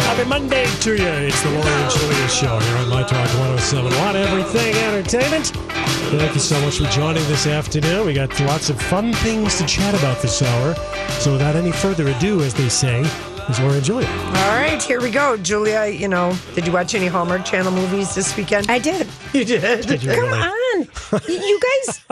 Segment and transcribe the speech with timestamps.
[0.00, 1.06] Happy Monday to you.
[1.06, 5.46] It's the Lori and Julia Show here on My Talk 1071 Everything Entertainment.
[5.46, 8.06] Thank you so much for joining this afternoon.
[8.06, 10.74] We got lots of fun things to chat about this hour.
[11.20, 13.00] So without any further ado, as they say,
[13.48, 14.08] is Lori and Julia.
[14.08, 15.36] All right, here we go.
[15.36, 18.70] Julia, you know, did you watch any Hallmark Channel movies this weekend?
[18.70, 19.06] I did.
[19.32, 19.86] You did?
[19.86, 20.40] Did you Come really?
[20.40, 20.88] on.
[21.28, 22.04] you guys,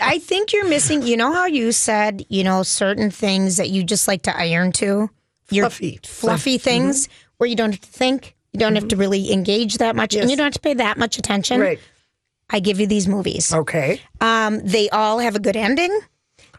[0.00, 1.02] I think you're missing.
[1.02, 4.72] You know how you said, you know, certain things that you just like to iron
[4.72, 5.10] to?
[5.50, 6.00] Your Fluffy.
[6.04, 9.96] Fluffy things where you don't have to think, you don't have to really engage that
[9.96, 11.60] much, and you don't have to pay that much attention.
[11.60, 11.80] Right.
[12.50, 13.52] I give you these movies.
[13.52, 14.00] Okay.
[14.20, 15.96] Um, they all have a good ending.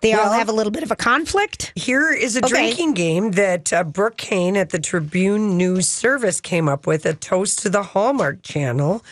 [0.01, 1.73] They all have a little bit of a conflict.
[1.75, 2.47] Here is a Okay.
[2.49, 7.13] drinking game that uh, Brooke Kane at the Tribune News Service came up with a
[7.13, 9.03] toast to the Hallmark Channel.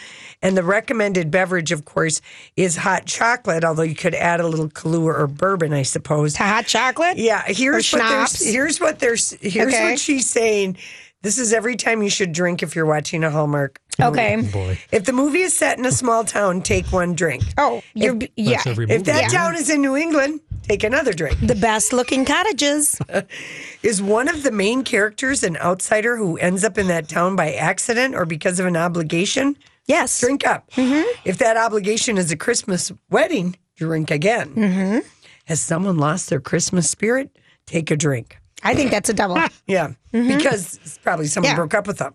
[0.42, 2.22] And the recommended beverage, of course,
[2.56, 6.34] is hot chocolate, although you could add a little Kahlua or bourbon, I suppose.
[6.36, 7.18] To hot chocolate.
[7.18, 9.90] Yeah, here's Or what they're, here's what they're here's Okay.
[9.92, 10.78] what she's saying.
[11.24, 13.80] This is every time you should drink if you're watching a Hallmark.
[14.00, 14.36] Okay.
[14.54, 17.44] Boy, If the movie is set in a small town, take one drink.
[17.58, 18.62] Oh, you're yeah.
[18.66, 19.28] If that Yeah.
[19.30, 21.40] town is in New England, take another drink.
[21.42, 23.00] The best looking cottages.
[23.84, 27.54] Is one of the main characters an outsider who ends up in that town by
[27.54, 29.58] accident or because of an obligation?
[29.88, 30.20] Yes.
[30.20, 30.70] Drink up.
[30.72, 31.04] Mm-hmm.
[31.26, 34.54] If that obligation is a Christmas wedding, drink again.
[34.54, 35.00] Mm-hmm.
[35.46, 37.38] Has someone lost their Christmas spirit?
[37.66, 38.38] Take a drink.
[38.64, 39.36] I think that's a double.
[39.68, 40.28] Yeah, mm-hmm.
[40.38, 41.56] because probably someone Yeah.
[41.56, 42.14] broke up with them.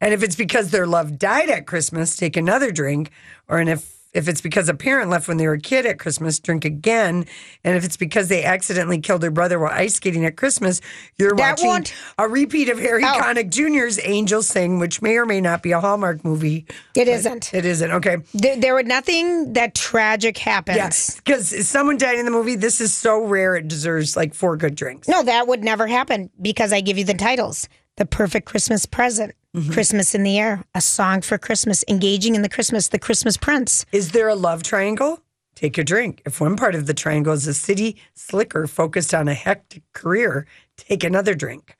[0.00, 3.10] And if it's because their love died at Christmas, take another drink.
[3.48, 5.98] Or and if if it's because a parent left when they were a kid at
[5.98, 7.24] Christmas, drink again.
[7.64, 10.80] And if it's because they accidentally killed their brother while ice skating at Christmas,
[11.18, 13.18] you're That watching won't- a repeat of Harry Oh.
[13.20, 16.66] Connick Jr.'s Angels Sing, which may or may not be a Hallmark movie.
[16.94, 17.54] It isn't.
[17.54, 17.90] It isn't.
[17.90, 18.18] Okay.
[18.34, 20.76] There, there would nothing that tragic happens.
[20.76, 21.16] Yes.
[21.16, 22.54] Because someone died in the movie.
[22.56, 23.56] This is so rare.
[23.56, 25.08] It deserves like four good drinks.
[25.08, 27.68] No, that would never happen because I give you the titles.
[28.02, 29.72] The Perfect Christmas Present, Mm-hmm.
[29.74, 33.86] Christmas in the Air, A Song for Christmas, Engaging in the Christmas, The Christmas Prince.
[33.92, 35.20] Is there a love triangle?
[35.54, 36.20] Take a drink.
[36.26, 40.46] If one part of the triangle is a city slicker focused on a hectic career,
[40.76, 41.76] take another drink.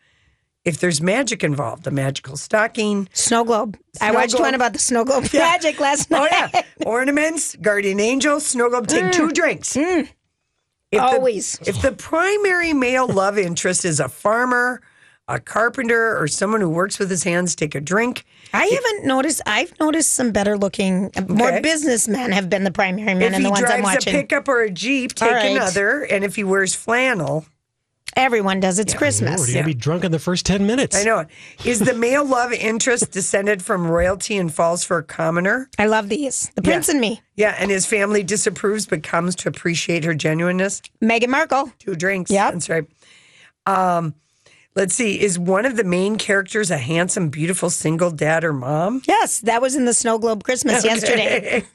[0.65, 3.09] If there's magic involved, a magical stocking.
[3.15, 3.77] Snow Globe.
[4.01, 4.43] I watched Globe.
[4.43, 5.41] one about the Snow Globe Yeah.
[5.41, 6.31] magic last night.
[6.31, 8.87] Oh yeah, ornaments, guardian angel, snow globe.
[8.87, 9.75] Take two drinks.
[9.77, 10.13] If
[10.93, 11.59] the- Always.
[11.67, 14.83] if the primary male love interest is a farmer,
[15.29, 18.25] a carpenter, or someone who works with his hands, take a drink.
[18.53, 19.41] I haven't noticed.
[19.47, 21.61] I've noticed some better looking, more Okay.
[21.61, 24.49] businessmen have been the primary men if in he the ones I'm drives a pickup
[24.49, 25.57] or a jeep, take All right.
[25.57, 26.03] another.
[26.03, 27.47] And if he wears flannel,
[28.15, 28.79] Everyone does.
[28.79, 29.49] It's Lord, Christmas.
[29.49, 30.95] you're gonna be drunk in the first ten minutes.
[30.95, 31.25] I know
[31.65, 35.71] Is the male love interest descended from royalty and falls for a commoner?
[35.79, 36.51] I love these.
[36.55, 37.23] The Prince and Me.
[37.37, 40.83] Yeah, and his family disapproves but comes to appreciate her genuineness.
[41.03, 41.73] Meghan Markle.
[41.79, 42.31] Two drinks.
[42.31, 42.53] Yep.
[42.53, 42.85] That's right.
[43.65, 44.15] Um,
[44.75, 45.21] let's see.
[45.21, 49.03] Is one of the main characters a handsome, beautiful single dad or mom?
[49.07, 51.65] Yes, that was in the Snow Globe Christmas yesterday.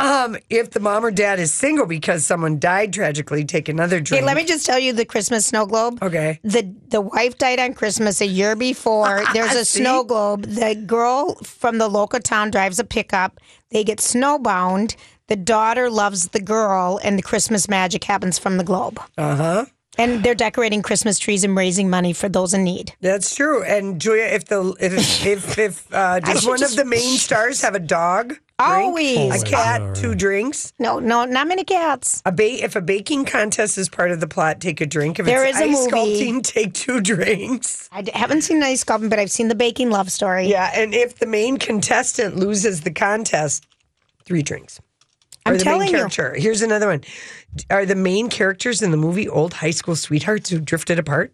[0.00, 4.02] Um, if the mom or dad is single because someone died tragically, take another Hey,
[4.02, 4.26] drink.
[4.26, 5.98] let me just tell you the Christmas snow globe.
[6.00, 6.38] Okay.
[6.44, 9.24] The the wife died on Christmas a year before.
[9.32, 10.44] There's a snow globe.
[10.44, 13.40] The girl from the local town drives a pickup.
[13.70, 14.94] They get snowbound.
[15.26, 19.00] The daughter loves the girl, and the Christmas magic happens from the globe.
[19.18, 19.64] Uh huh.
[19.98, 22.94] And they're decorating Christmas trees and raising money for those in need.
[23.00, 23.62] That's true.
[23.64, 27.60] And Julia, if the if if, if uh, does one just- of the main stars
[27.62, 28.28] have a dog?
[28.28, 28.40] drink?
[28.60, 29.42] Always.
[29.42, 30.72] A cat, All two drinks.
[30.80, 32.20] No, no, not many cats.
[32.26, 35.20] A ba- if a baking contest is part of the plot, take a drink.
[35.20, 36.20] If There it's is a ice movie.
[36.20, 37.88] sculpting, take two drinks.
[37.92, 40.48] I d- haven't seen Ice Sculpting, but I've seen the baking love story.
[40.48, 43.64] Yeah, and if the main contestant loses the contest,
[44.24, 44.80] three drinks.
[45.48, 45.96] I'm or the telling main you.
[45.96, 46.34] character.
[46.36, 47.02] Here's another one.
[47.70, 51.32] Are the main characters in the movie old high school sweethearts who drifted apart?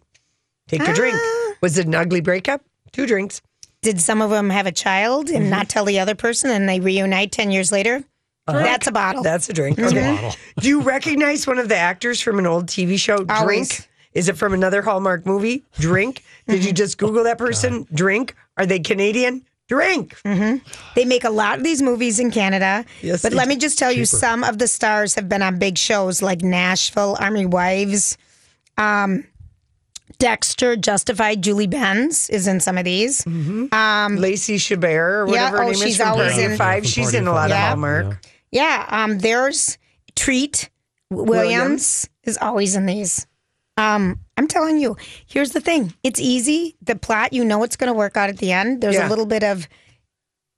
[0.67, 1.15] Take a drink.
[1.17, 2.61] Ah, Was it an ugly breakup?
[2.91, 3.41] Two drinks.
[3.81, 6.79] Did some of them have a child and not tell the other person and they
[6.79, 8.03] reunite 10 years later?
[8.47, 9.21] That's a bottle.
[9.23, 9.77] That's a drink.
[9.77, 10.31] It's a bottle.
[10.59, 13.17] Do you recognize one of the actors from an old TV show?
[13.17, 13.31] Drink.
[13.31, 13.87] Always.
[14.13, 15.63] Is it from another Hallmark movie?
[15.79, 16.23] Drink.
[16.47, 17.85] Did you just Google that person?
[17.93, 18.33] Drink.
[18.57, 19.44] Are they Canadian?
[19.67, 20.15] Drink.
[20.23, 22.85] They make a lot of these movies in Canada.
[23.01, 25.77] Yes, but let me just tell you, some of the stars have been on big
[25.77, 28.17] shows like Nashville, Army Wives,
[28.77, 29.23] um,
[30.19, 31.41] Dexter, Justified.
[31.41, 33.25] Julie Benz is in some of these.
[33.25, 36.85] Lacey Chabert or Yeah, whatever her oh, name is she's from always Party in- Five.
[36.85, 37.51] She's in a lot Five.
[37.51, 37.67] of Yeah.
[37.69, 38.25] Hallmark.
[38.51, 39.77] Yeah, um, there's
[40.15, 40.69] Treat
[41.09, 43.25] Williams, is always in these.
[43.77, 44.95] Um, I'm telling you,
[45.25, 46.75] here's the thing: it's easy.
[46.81, 48.81] The plot, you know, it's going to work out at the end.
[48.81, 49.07] There's Yeah.
[49.07, 49.67] a little bit of,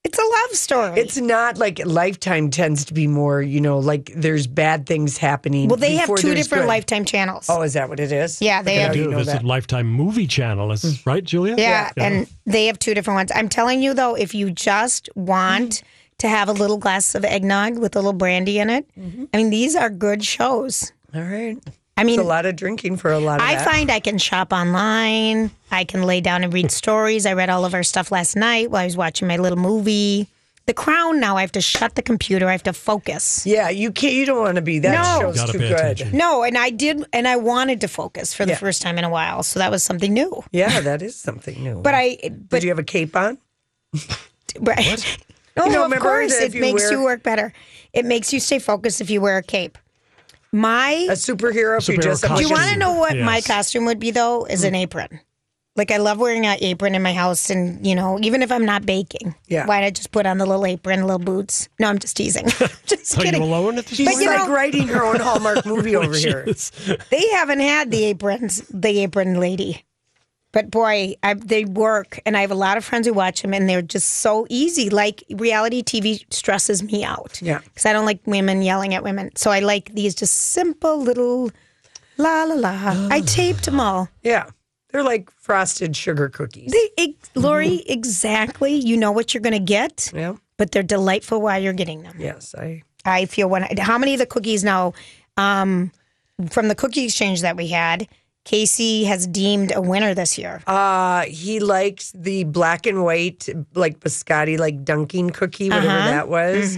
[0.04, 1.00] it's a love story.
[1.00, 5.68] It's not like Lifetime tends to be more, you know, like there's bad things happening.
[5.68, 6.68] well, they have two different good.
[6.68, 7.48] Lifetime channels.
[7.50, 8.42] Oh, is that what it is?
[8.42, 11.06] Yeah, they have- how Do you know There's a Lifetime movie channel, is mm.
[11.06, 11.56] right, Julia?
[11.58, 12.04] Yeah, Yeah.
[12.04, 13.32] and they have two different ones.
[13.36, 15.88] I'm telling you though, if you just want mm-hmm.
[16.20, 19.26] to have a little glass of eggnog with a little brandy in it, mm-hmm.
[19.34, 20.94] I mean, these are good shows.
[21.14, 21.58] All right.
[21.98, 23.66] I mean, It's a lot of drinking for a lot of I that.
[23.66, 25.50] find I can shop online.
[25.72, 27.26] I can lay down and read stories.
[27.26, 30.28] I read all of our stuff last night while I was watching my little movie.
[30.68, 31.20] The Crown.
[31.22, 32.48] Now I have to shut the computer.
[32.48, 33.46] I have to focus.
[33.46, 34.14] Yeah, you can't.
[34.14, 34.80] You don't want to be.
[34.80, 35.22] That No.
[35.22, 35.80] show's Gotta too pay good.
[35.80, 36.18] attention.
[36.18, 38.58] No, and I did, and I wanted to focus for the Yeah.
[38.58, 39.44] first time in a while.
[39.44, 40.44] So that was something new.
[40.52, 41.82] Yeah, that is something new.
[41.82, 42.18] But I,
[42.50, 43.38] did you have a cape on?
[44.60, 45.18] Right.
[45.56, 47.54] No, You know, of remember course, that it you makes wear- you work better.
[47.94, 49.78] It makes you stay focused if you wear a cape.
[50.58, 51.78] My, A superhero?
[51.78, 52.52] If you Superhero dress up do you costume.
[52.58, 53.48] want to know what my Yes.
[53.48, 54.46] costume would be though?
[54.46, 54.68] Is Mm.
[54.70, 55.20] an apron.
[55.76, 58.66] Like I love wearing an apron in my house, and you know, even if I'm
[58.66, 59.68] not baking, Yeah.
[59.68, 61.70] why not just put on the little apron, little boots?
[61.80, 62.48] No, I'm just teasing.
[62.88, 63.44] just Are you kidding.
[63.44, 66.48] alone at this She's But you like know- writing her own Hallmark movie over here.
[67.12, 69.84] They haven't had the aprons, the apron lady.
[70.58, 73.54] But boy, I, they work, and I have a lot of friends who watch them,
[73.54, 74.90] and they're just so easy.
[74.90, 77.40] Like reality TV stresses me out.
[77.44, 77.60] Yeah.
[77.60, 79.30] because I don't like women yelling at women.
[79.36, 81.52] So I like these just simple little
[82.18, 83.08] la la la.
[83.12, 84.10] I taped them all.
[84.24, 84.50] Yeah,
[84.90, 86.72] they're like frosted sugar cookies.
[86.72, 88.74] They, ex- Lori, exactly.
[88.74, 90.38] You know what you're going to get, yeah.
[90.58, 92.16] but they're delightful while you're getting them.
[92.18, 92.82] Yes, I.
[93.06, 94.94] I feel when how many of the cookies now
[95.38, 95.92] um,
[96.50, 98.08] from the cookie exchange that we had,
[98.48, 100.62] Casey has deemed a winner this year.
[100.68, 106.08] Uh, he liked the black and white, like biscotti, like dunking cookie, whatever Uh-huh.
[106.12, 106.72] that was.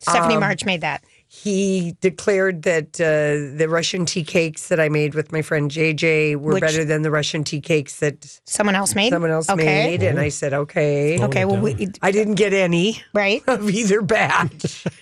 [0.00, 1.02] Stephanie um, March made that.
[1.26, 6.36] He declared that uh, the Russian tea cakes that I made with my friend JJ
[6.36, 9.10] were Which- better than the Russian tea cakes that Someone else made.
[9.10, 9.64] someone else okay.
[9.64, 10.02] made.
[10.02, 11.18] And I said, okay.
[11.22, 11.46] Okay.
[11.46, 13.42] Well, we, I didn't get any right.
[13.48, 14.84] of either batch.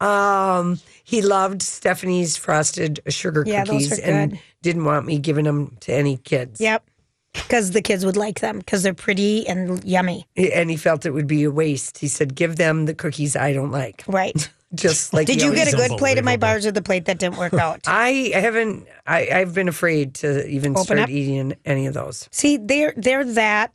[0.00, 4.40] um, he loved Stephanie's frosted sugar Yeah, those cookies are and good.
[4.62, 6.60] didn't want me giving them to any kids.
[6.60, 6.84] Yep.
[7.32, 10.26] Because the kids would like them because they're pretty and yummy.
[10.36, 11.98] And he felt it would be a waste.
[11.98, 14.02] He said, give them the cookies I don't like.
[14.08, 14.50] Right.
[14.74, 17.18] Just like Did you get a good plate of my bars or the plate that
[17.18, 17.80] didn't work out?
[17.88, 18.86] I haven't.
[19.04, 21.08] I, I've been afraid to even Open start up?
[21.08, 22.28] eating any of those.
[22.30, 23.72] See, they're they're that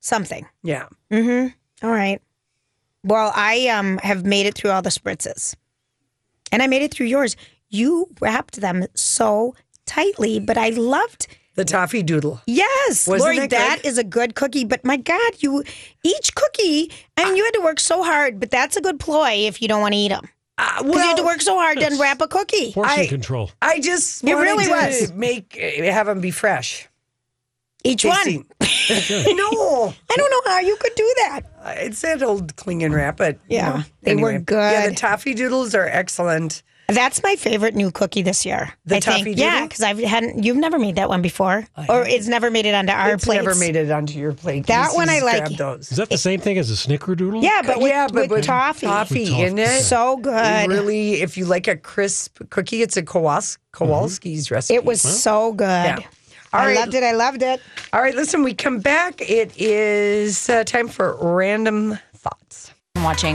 [0.00, 0.46] something.
[0.62, 1.86] Yeah, Mm-hmm.
[1.86, 2.22] All right.
[3.04, 5.54] Well, I um have made it through all the spritzes.
[6.52, 7.36] And I made it through yours.
[7.70, 9.54] You wrapped them so
[9.86, 12.40] tightly, but I loved the toffee doodle.
[12.46, 14.64] Yes, Wasn't Lori, that that a good cookie.
[14.64, 15.64] But my God, you
[16.04, 16.90] each cookie.
[17.16, 19.68] I mean, you had to work so hard, but that's a good ploy if you
[19.68, 22.20] don't want to eat them Uh, because you had to work so hard to unwrap
[22.20, 22.72] a cookie.
[22.72, 23.50] Portion I- control.
[23.60, 25.12] I just It really to was.
[25.12, 26.88] make have them be fresh.
[27.84, 28.44] Each one.
[28.60, 31.40] no, I don't know how you could do that.
[31.62, 34.44] Uh, it's that old cling and wrap, but you Yeah, know, they were anyway.
[34.50, 34.96] Yeah, the good.
[34.96, 36.62] toffee doodles are excellent.
[36.90, 38.72] That's my favorite new cookie this year.
[38.86, 39.38] The I toffee think.
[39.38, 39.68] Yeah, doodle?
[39.68, 40.42] because I've hadn't.
[40.42, 43.14] You've never made that one before, or it's never made it onto our plate.
[43.16, 43.44] It's plates.
[43.44, 44.66] never made it onto your plate.
[44.68, 45.44] That You one I just like.
[45.44, 45.90] grab those.
[45.92, 47.42] Is that the same thing as a snickerdoodle?
[47.42, 48.86] Yeah, but with, yeah, but with with toffee.
[48.86, 49.82] toffee in it.
[49.82, 50.68] So good.
[50.68, 53.84] Really, if you like a crisp cookie, it's a Kowas- mm-hmm.
[53.84, 54.74] Kowalski's recipe.
[54.76, 55.64] It was so good.
[55.66, 55.98] Yeah.
[56.52, 56.76] All I right.
[56.76, 57.02] loved it.
[57.02, 57.60] I loved it.
[57.92, 59.20] All right, listen, we come back.
[59.20, 62.72] It is uh, time for random thoughts.
[62.96, 63.34] I'm watching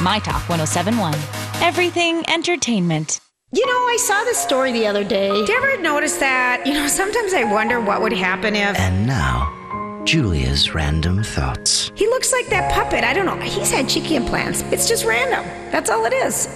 [0.00, 1.14] My Talk 1071.
[1.62, 3.20] Everything entertainment.
[3.52, 5.28] You know, I saw this story the other day.
[5.30, 6.62] Did you ever notice that?
[6.66, 11.90] You know, sometimes I wonder what would happen if And now, Julia's random thoughts.
[11.96, 13.04] he looks like that puppet.
[13.04, 13.36] I don't know.
[13.40, 14.62] He's had cheeky implants.
[14.72, 15.44] It's just random.
[15.72, 16.48] That's all it is.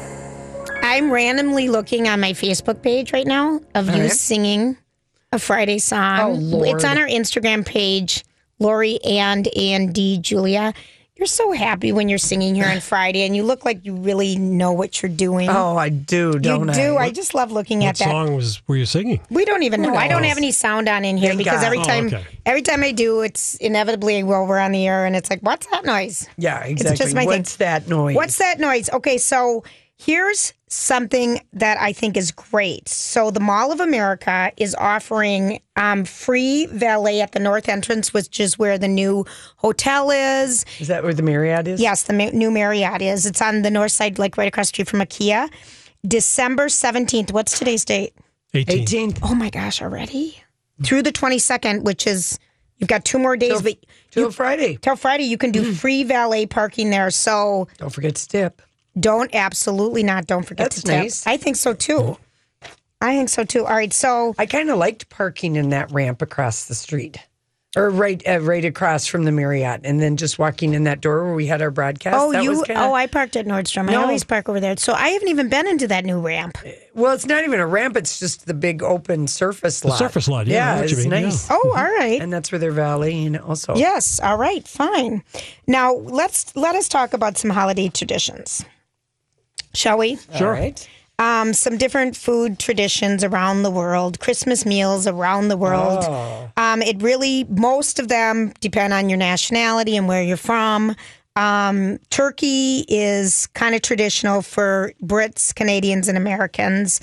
[0.83, 4.11] I'm randomly looking on my Facebook page right now of you right.
[4.11, 4.77] singing
[5.35, 6.21] a Friday song.
[6.21, 6.69] Oh, Lord.
[6.69, 8.25] It's on our Instagram page,
[8.61, 10.73] Lori and Andy Julia.
[11.17, 14.37] You're so happy when you're singing here on Friday, and you look like you really
[14.37, 15.49] know what you're doing.
[15.49, 16.97] Oh, I do, you don't do.
[16.97, 17.05] I?
[17.07, 18.05] I just love looking at that.
[18.05, 19.21] song was were you singing?
[19.29, 19.95] We don't even know.
[19.95, 20.29] I don't oh.
[20.29, 21.67] have any sound on in here Thank because God.
[21.67, 22.25] every Oh, time, okay.
[22.47, 25.67] every time I do, it's inevitably well we're on the air, and it's like, what's
[25.69, 26.29] that noise?
[26.37, 26.97] yeah, exactly.
[26.97, 27.29] just my thing.
[27.29, 28.15] What's that noise?
[28.15, 28.89] What's that noise?
[28.91, 29.65] Okay, so
[29.97, 32.89] here's something that I think is great.
[32.89, 38.41] So the Mall of America is offering um, free valet at the north entrance, which
[38.41, 39.25] is where the new
[39.57, 40.65] hotel is.
[40.81, 41.81] Is that where the Marriott is?
[41.81, 43.25] Yes, the ma- new Marriott is.
[43.27, 45.49] It's on the north side, like right across the street from IKEA.
[46.07, 47.33] December 17th.
[47.33, 48.13] What's today's date?
[48.53, 49.13] 18.
[49.13, 50.39] 18th Oh my gosh, already?
[50.83, 52.39] Through the 22nd, which is,
[52.79, 53.77] you've got two more days, till, but
[54.11, 54.77] till Friday.
[54.77, 57.11] till Friday, you can do free valet parking there.
[57.11, 58.61] So Don't forget to tip.
[58.99, 60.27] Don't, absolutely not.
[60.27, 61.03] Don't forget That's to tip.
[61.03, 61.27] nice.
[61.27, 62.17] I think so too.
[63.01, 63.67] I think so too.
[63.67, 63.93] All right.
[63.93, 67.19] So, I kind of liked parking in that ramp across the street,
[67.77, 71.25] or right, uh, right across from the Marriott, and then just walking in that door
[71.25, 72.17] where we had our broadcast.
[72.19, 73.91] oh, that you, was kinda, oh, I parked at Nordstrom.
[73.91, 74.03] I No.
[74.03, 74.77] always park over there.
[74.79, 76.57] So I haven't even been into that new ramp.
[76.95, 79.99] well, it's not even a ramp; it's just the big open surface lot.
[79.99, 81.21] surface lot, yeah, I know yeah, what you it's mean, yeah.
[81.27, 81.49] nice.
[81.51, 82.23] Oh, all right.
[82.23, 83.75] and that's where they're valeting also.
[83.77, 84.19] Yes.
[84.21, 84.67] All right.
[84.67, 85.23] Fine.
[85.67, 88.65] Now let's let us talk about some holiday traditions,
[89.75, 90.19] shall we?
[90.35, 90.89] All right.
[91.19, 96.01] Um, some different food traditions around the world, Christmas meals around the world.
[96.03, 96.51] Oh.
[96.57, 100.97] Um, it really most of them depend on your nationality and where you're from.
[101.37, 107.01] Um, turkey is kind of traditional for Brits, Canadians, and Americans,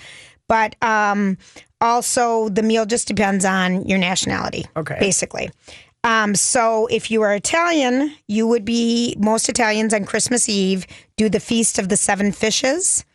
[0.48, 1.38] but um,
[1.80, 4.66] also the meal just depends on your nationality.
[4.76, 4.98] Okay.
[5.00, 5.52] basically.
[6.04, 11.30] Um, so if you are Italian, you would be most Italians on Christmas Eve do
[11.30, 13.06] the feast of the seven fishes.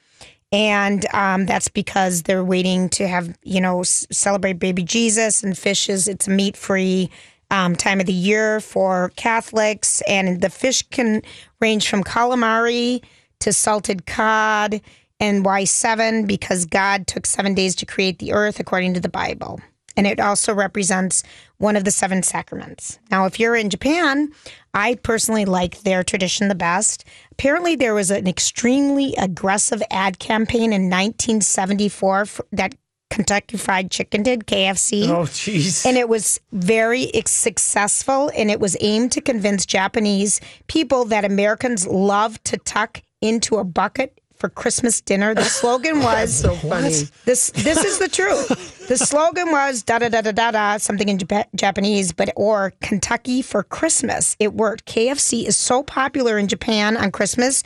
[0.52, 5.58] And um, that's because they're waiting to have, you know, s- celebrate baby Jesus and
[5.58, 6.06] fishes.
[6.06, 7.10] It's a meat free
[7.50, 10.02] um, time of the year for Catholics.
[10.06, 11.22] And the fish can
[11.60, 13.02] range from calamari
[13.40, 14.80] to salted cod.
[15.18, 16.26] And why seven?
[16.26, 19.60] Because God took seven days to create the earth according to the Bible.
[19.96, 21.22] And it also represents
[21.58, 22.98] one of the seven sacraments.
[23.10, 24.30] Now, if you're in Japan,
[24.74, 27.04] I personally like their tradition the best.
[27.32, 32.74] Apparently, there was an extremely aggressive ad campaign in 1974 that
[33.08, 35.08] Kentucky Fried Chicken did, KFC.
[35.08, 35.86] Oh, jeez.
[35.86, 41.86] And it was very successful, and it was aimed to convince Japanese people that Americans
[41.86, 45.34] love to tuck into a bucket for Christmas dinner.
[45.34, 46.90] The slogan was so funny.
[47.24, 48.86] this this is the truth.
[48.88, 52.72] The slogan was da da da da da da something in Jap- Japanese, but or
[52.82, 54.36] Kentucky for Christmas.
[54.38, 54.86] It worked.
[54.86, 57.62] KFC is so popular in Japan on Christmas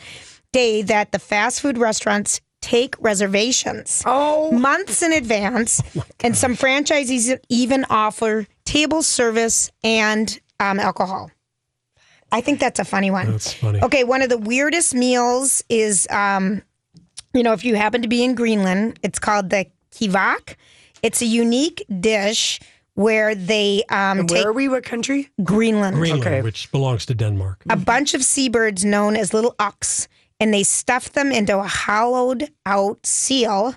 [0.53, 5.81] Day that the fast food restaurants take reservations Oh, months in advance,
[6.23, 11.31] and some franchisees even offer table service and um, alcohol.
[12.33, 13.31] I think that's a funny one.
[13.33, 13.81] That's funny.
[13.83, 16.63] Okay, one of the weirdest meals is, um,
[17.35, 20.57] you know, if you happen to be in Greenland, it's called the kiviak.
[21.03, 22.61] It's a unique dish
[22.95, 24.69] where they um, take where are we?
[24.69, 25.31] What country?
[25.43, 26.43] Greenland, Greenland, Okay.
[26.43, 27.63] which belongs to Denmark.
[27.71, 30.07] a bunch of seabirds known as little auks,
[30.39, 33.75] and they stuff them into a hollowed out seal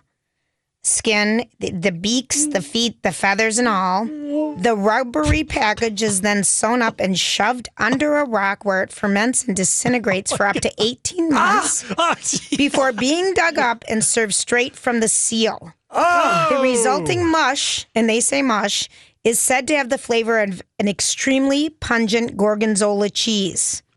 [0.84, 4.06] skin, the, the beaks, the feet, the feathers, and all.
[4.06, 9.44] The rubbery package is then sewn up and shoved under a rock where it ferments
[9.46, 12.16] and disintegrates for up to 18 months Oh,
[12.58, 15.74] before being dug up and served straight from the seal.
[15.90, 18.90] The resulting mush, and they say mush,
[19.24, 23.84] is said to have the flavor of an extremely pungent gorgonzola cheese.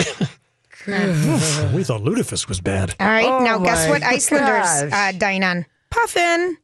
[0.87, 2.95] we thought Lutefisk was bad.
[3.01, 5.67] All right, Oh now guess what Icelanders uh, dine on?
[5.91, 6.59] Puffin.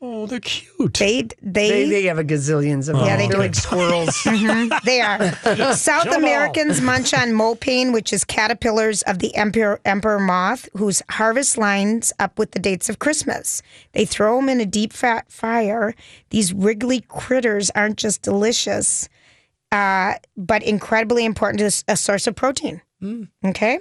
[0.00, 0.94] Oh, they're cute.
[0.94, 3.04] They they They, they have a gazillions of them.
[3.04, 3.38] Yeah, they They're do.
[3.38, 4.16] like squirrels.
[4.84, 5.32] they are.
[5.74, 6.22] South Come on.
[6.22, 12.12] Americans munch on mopane, which is caterpillars of the emperor, emperor moth, whose harvest lines
[12.20, 13.60] up with the dates of Christmas.
[13.90, 15.96] They throw them in a deep fat fire.
[16.30, 19.08] These wriggly critters aren't just delicious,
[19.72, 22.82] uh, but incredibly important as a source of protein.
[23.44, 23.80] Okay.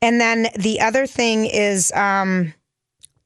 [0.00, 2.54] And then the other thing is, um,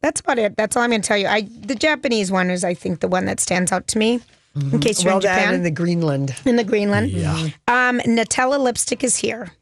[0.06, 0.56] that's about it.
[0.56, 1.26] That's all I'm going to tell you.
[1.26, 4.20] I the Japanese one is, I think, the one that stands out to me.
[4.54, 4.78] In mm-hmm.
[4.78, 6.34] case you're well, in Japan in the Greenland.
[6.46, 7.10] in the Greenland.
[7.10, 7.34] Yeah.
[7.34, 7.74] Mm-hmm.
[7.74, 9.52] Um, Nutella lipstick is here.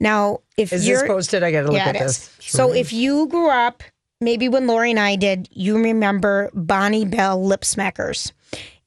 [0.00, 1.44] Now, if Is you're this posted?
[1.44, 2.36] I got to look yeah, at this.
[2.40, 3.84] So if you grew up,
[4.20, 8.32] maybe when Lori and I did, you remember Bonne Bell lip smackers,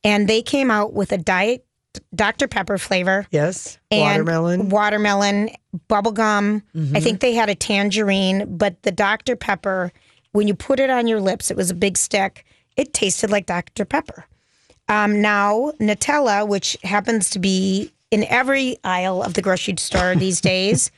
[0.03, 1.65] and they came out with a diet
[2.13, 4.69] Dr Pepper flavor Yes, and watermelon.
[4.69, 5.49] watermelon,
[5.89, 6.61] bubblegum.
[6.75, 6.95] I mm-hmm.
[6.97, 9.93] think they had a tangerine, but the Dr Pepper,
[10.35, 12.45] when you put it on your lips, it was a big stick.
[12.75, 14.25] It tasted like Dr Pepper.
[14.89, 20.41] Um, now Nutella, which happens to be in every aisle of the grocery store these
[20.41, 20.91] days,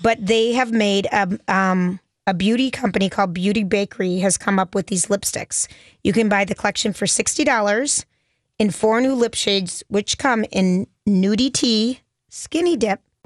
[0.00, 4.74] but they have made a um, a beauty company called Beauty Bakery has come up
[4.74, 5.66] with these lipsticks.
[6.04, 8.06] You can buy the collection for sixty dollars
[8.60, 13.00] in four new lip shades, which come in nudie tea, skinny dip.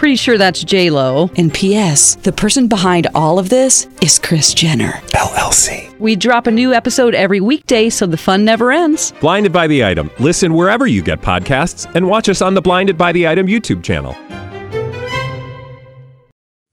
[0.00, 1.28] Pretty sure that's J Lo.
[1.36, 2.14] And P.S.
[2.14, 5.94] The person behind all of this is Kris Jenner LLC.
[5.98, 9.12] We drop a new episode every weekday, so the fun never ends.
[9.20, 10.10] Blinded by the item.
[10.18, 13.82] Listen wherever you get podcasts, and watch us on the Blinded by the Item YouTube
[13.82, 14.16] channel.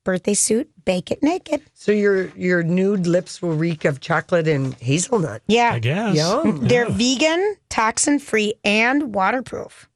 [0.05, 1.61] Birthday suit, bake it naked.
[1.73, 5.41] So your your nude lips will reek of chocolate and hazelnut.
[5.47, 6.15] Yeah, I guess.
[6.15, 6.65] Yum.
[6.65, 9.89] they're vegan, toxin free, and waterproof.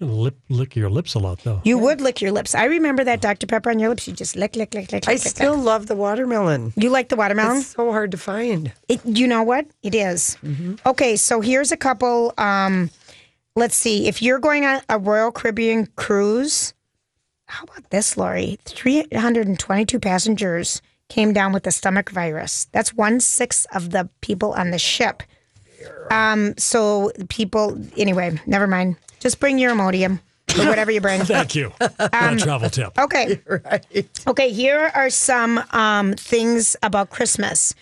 [0.00, 1.60] Lip, lick your lips a lot, though.
[1.64, 2.54] You would lick your lips.
[2.54, 3.46] I remember that Dr.
[3.46, 4.06] Pepper on your lips.
[4.06, 5.08] You just lick, lick, lick, lick.
[5.08, 5.64] I lick, lick, still lick.
[5.64, 6.72] love the watermelon.
[6.76, 7.58] You like the watermelon?
[7.58, 8.72] It's so hard to find.
[8.88, 9.66] It, you know what?
[9.82, 10.36] It is.
[10.86, 12.32] Okay, so here's a couple.
[12.38, 12.90] Um,
[13.56, 14.06] let's see.
[14.06, 16.72] If you're going on a Royal Caribbean cruise,
[17.46, 18.58] how about this, Lori?
[18.66, 22.68] 322 passengers came down with the stomach virus.
[22.70, 25.22] That's one sixth of the people on the ship.
[26.10, 28.96] Um, so people, anyway, never mind.
[29.20, 30.20] Just bring your Imodium
[30.58, 31.20] or whatever you bring.
[31.24, 31.70] Thank you.
[31.70, 32.98] for that travel tip.
[32.98, 33.40] Okay.
[34.26, 37.74] Okay, here are some um, things about Christmas.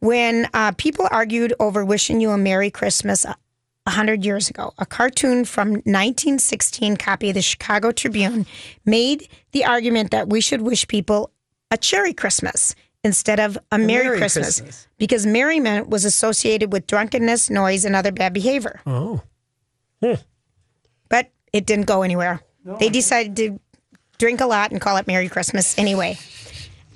[0.00, 3.36] When uh, people argued over wishing you a Merry Christmas a
[3.84, 8.46] 100 years ago, a cartoon from 1916 copy of the Chicago Tribune
[8.84, 11.30] made the argument that we should wish people
[11.70, 14.88] a cherry Christmas instead of a, Merry, Merry Christmas, Christmas.
[14.98, 18.80] because merriment was associated with drunkenness, noise, and other bad behavior.
[18.86, 19.22] Oh.
[20.00, 20.24] but
[21.52, 22.40] it didn't go anywhere.
[22.78, 23.60] They decided to
[24.18, 26.18] drink a lot and call it Merry Christmas anyway.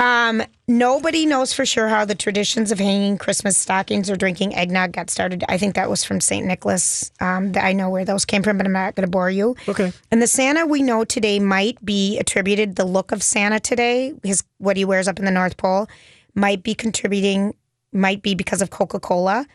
[0.02, 4.92] Um, nobody knows for sure how the traditions of hanging Christmas stockings or drinking eggnog
[4.92, 5.44] got started.
[5.48, 6.44] I think that was from St.
[6.44, 7.12] Nicholas.
[7.20, 9.54] Um, I know where those came from, but I'm not going to bore you.
[9.68, 9.92] Okay.
[10.10, 14.42] And the Santa we know today might be attributed the look of Santa today, his
[14.58, 15.86] what he wears up in the North Pole,
[16.34, 17.54] might be contributing,
[17.92, 19.46] might be because of Coca Cola.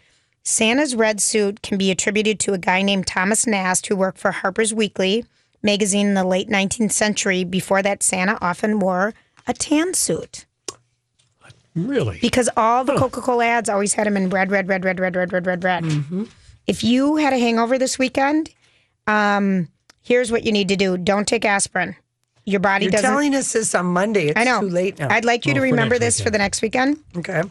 [0.48, 4.32] Santa's red suit can be attributed to a guy named Thomas Nast who worked for
[4.32, 5.26] Harper's Weekly
[5.62, 7.44] magazine in the late 19th century.
[7.44, 9.14] Before that, Santa often wore
[9.46, 10.46] a tan suit
[11.76, 12.18] Really?
[12.22, 15.16] because all the Coca Cola ads always had him in red, red, red, red, red,
[15.18, 16.28] red, red, red, red.
[16.66, 18.50] If you had a hangover this weekend,
[19.06, 19.68] um,
[20.02, 21.96] here's what you need to do: don't take aspirin.
[22.46, 22.94] Your body doesn't.
[22.94, 23.12] You're doesn't.
[23.12, 24.28] telling us this on Monday.
[24.30, 24.62] It's I know.
[24.62, 25.10] too late now.
[25.12, 26.34] I'd like you to Oh, for remember next this for weekend.
[26.34, 26.98] the next weekend.
[27.18, 27.44] okay.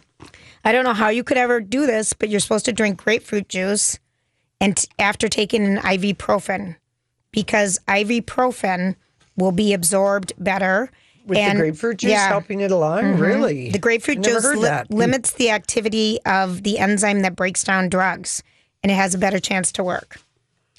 [0.66, 3.48] I don't know how you could ever do this, but you're supposed to drink grapefruit
[3.48, 4.00] juice
[4.60, 6.74] and t- after taking an ibuprofen
[7.30, 8.96] because ibuprofen
[9.36, 10.90] will be absorbed better.
[11.24, 12.30] With and, the grapefruit juice yeah, Mm-hmm.
[12.32, 13.18] helping it along?
[13.18, 13.70] Really?
[13.70, 18.42] The grapefruit Never juice li- limits the activity of the enzyme that breaks down drugs
[18.82, 20.18] and it has a better chance to work.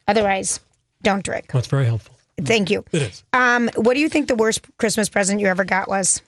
[0.06, 0.60] Otherwise,
[1.02, 1.48] don't drink.
[1.52, 2.14] That's very helpful.
[2.42, 2.84] Thank you.
[2.92, 3.24] It is.
[3.34, 6.22] Um, what do you think the worst Christmas present you ever got was?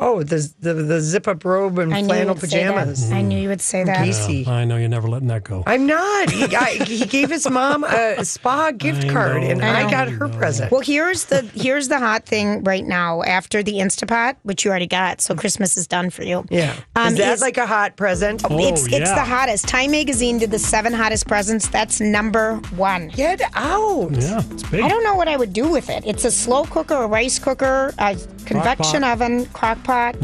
[0.00, 3.12] Oh, the the, the zip up robe and I flannel you would pajamas.
[3.12, 3.98] I knew you would say that.
[4.04, 4.44] Casey.
[4.48, 5.62] I know you're never letting that go.
[5.64, 6.30] I'm not.
[6.30, 9.90] He, I, he gave his mom a spa gift I card, know, and I I,
[9.90, 10.72] got her present.
[10.72, 13.22] Well, here's the here's the hot thing right now.
[13.22, 16.44] After the Instant Pot, which you already got, so Christmas is done for you.
[16.50, 18.42] yeah, Um, is that is- like a hot present?
[18.50, 19.14] Oh, it's it's yeah.
[19.14, 19.68] the hottest.
[19.68, 21.68] Time Magazine did the seven hottest presents.
[21.68, 23.08] That's number one.
[23.08, 24.10] Get out!
[24.12, 24.82] Yeah, it's big.
[24.82, 26.02] I don't know what I would do with it.
[26.04, 30.16] It's a slow cooker, a rice cooker, a convection oven, crock pot.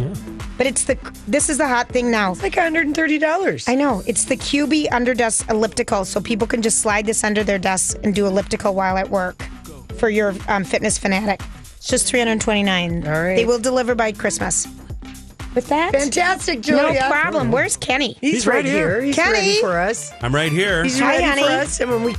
[0.57, 2.33] But it's the this is the hot thing now.
[2.33, 3.69] It's like 130 dollars.
[3.69, 7.45] I know it's the Cubii under desk elliptical, so people can just slide this under
[7.45, 9.43] their desk and do elliptical while at work
[9.99, 11.41] for your um, fitness fanatic.
[11.77, 13.07] It's just three hundred twenty nine.
[13.07, 13.37] All right.
[13.37, 14.67] they will deliver by Christmas.
[15.55, 17.51] With that, Fantastic, no problem.
[17.51, 18.17] Where's Kenny?
[18.21, 18.91] He's, He's right, right here.
[18.97, 19.01] here.
[19.03, 19.33] He's Kenny.
[19.33, 20.12] ready for us.
[20.21, 20.85] I'm right here.
[20.85, 21.43] He's Hi, ready honey.
[21.43, 21.81] for us.
[21.81, 22.14] And when we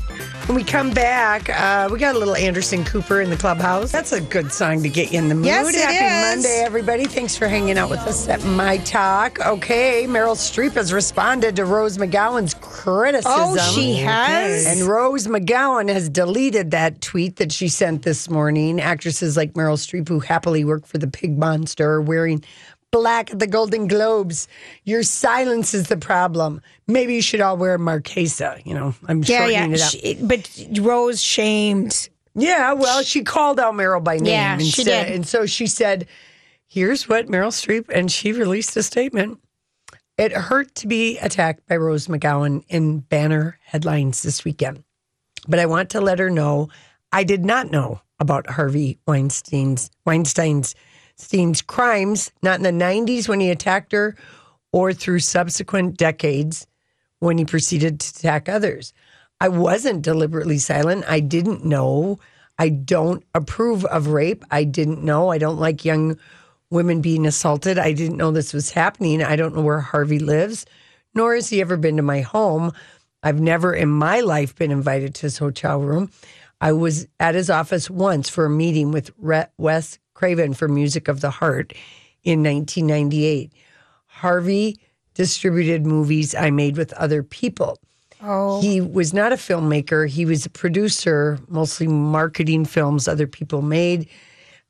[0.49, 3.91] when we come back, uh, we got a little Anderson Cooper in the clubhouse.
[3.91, 5.45] That's a good song to get you in the mood.
[5.45, 6.43] Yes, it Happy is.
[6.43, 7.05] Monday, everybody.
[7.05, 9.39] Thanks for hanging out with us at My Talk.
[9.45, 13.31] Okay, Meryl Streep has responded to Rose McGowan's criticism.
[13.31, 14.65] Oh, she has.
[14.65, 18.81] And Rose McGowan has deleted that tweet that she sent this morning.
[18.81, 22.43] Actresses like Meryl Streep, who happily work for the Pig Monster, are wearing
[22.91, 24.47] black at the Golden Globes.
[24.83, 26.61] Your silence is the problem.
[26.87, 28.57] Maybe you should all wear Marchesa.
[28.65, 29.75] You know, I'm Yeah, shortening yeah.
[29.75, 29.91] it up.
[29.91, 32.09] She, but Rose shamed.
[32.35, 34.25] yeah, well, she called out Meryl by name.
[34.25, 35.15] Yeah, and she said- did.
[35.15, 36.07] And so she said,
[36.67, 39.39] here's what Meryl Streep, and she released a statement.
[40.17, 44.83] It hurt to be attacked by Rose McGowan in banner headlines this weekend.
[45.47, 46.69] But I want to let her know
[47.13, 50.75] I did not know about Harvey Weinstein's Weinstein's
[51.19, 54.15] Stein's crimes, not in the 90s when he attacked her
[54.71, 56.65] or through subsequent decades
[57.19, 58.93] when he proceeded to attack others.
[59.41, 61.05] I wasn't deliberately silent.
[61.07, 62.19] I didn't know.
[62.57, 64.43] I don't approve of rape.
[64.49, 65.29] I didn't know.
[65.29, 66.17] I don't like young
[66.69, 67.77] women being assaulted.
[67.77, 69.23] I didn't know this was happening.
[69.23, 70.65] I don't know where Harvey lives,
[71.13, 72.71] nor has he ever been to my home.
[73.23, 76.11] I've never in my life been invited to his hotel room.
[76.61, 81.21] I was at his office once for a meeting with Wes Craven for Music of
[81.21, 81.71] the Heart
[82.25, 83.53] in 1998.
[84.07, 84.77] Harvey
[85.13, 87.79] distributed movies I made with other people.
[88.21, 88.61] Oh.
[88.61, 90.09] He was not a filmmaker.
[90.09, 94.09] He was a producer, mostly marketing films other people made.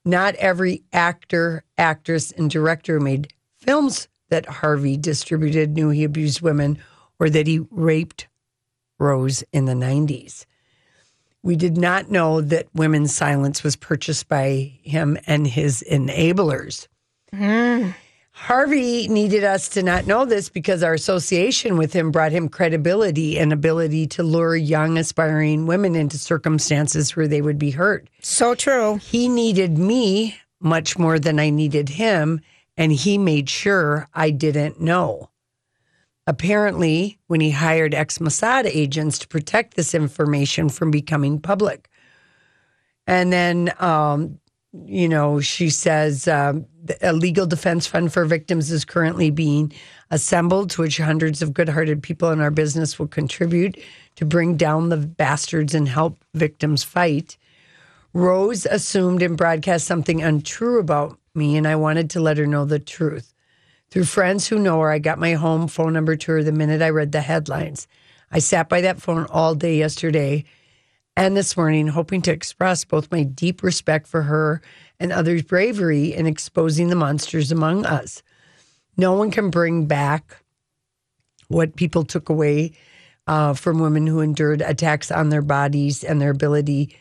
[0.06, 6.78] Not every actor, actress, and director made films that Harvey distributed knew he abused women
[7.20, 8.28] or that he raped
[9.00, 10.46] Rose in the 90s.
[11.44, 16.88] We did not know that women's silence was purchased by him and his enablers.
[17.34, 17.92] Hmm.
[18.32, 23.38] Harvey needed us to not know this because our association with him brought him credibility
[23.38, 28.10] and ability to lure young, aspiring women into circumstances where they would be hurt.
[28.22, 28.96] So true.
[28.96, 32.40] He needed me much more than I needed him,
[32.78, 35.29] and he made sure I didn't know.
[36.30, 41.90] Apparently, when he hired ex Mossad agents to protect this information from becoming public.
[43.08, 44.38] And then, um,
[44.86, 46.68] you know, she says um,
[47.02, 49.74] a legal defense fund for victims is currently being
[50.12, 53.80] assembled, to which hundreds of good hearted people in our business will contribute
[54.14, 57.38] to bring down the bastards and help victims fight.
[58.14, 62.66] Rose assumed and broadcast something untrue about me, and I wanted to let her know
[62.66, 63.34] the truth.
[63.92, 66.82] Through friends who know her, I got my home phone number to her the minute
[66.82, 67.88] I read the headlines.
[68.32, 70.46] I sat by that phone all day yesterday
[71.18, 74.62] and this morning, hoping to express both my deep respect for her
[75.00, 78.22] and others' bravery in exposing the monsters among us.
[78.96, 80.44] No one can bring back
[81.48, 82.74] what people took away
[83.26, 86.96] uh, from women who endured attacks on their bodies and their ability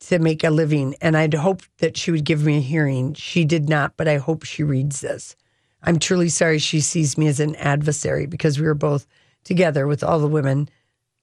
[0.00, 0.94] to make a living.
[1.02, 3.12] And I'd hoped that she would give me a hearing.
[3.12, 5.36] She did not, but I hope she reads this.
[5.82, 9.06] I'm truly sorry she sees me as an adversary because we were both
[9.44, 10.68] together with all the women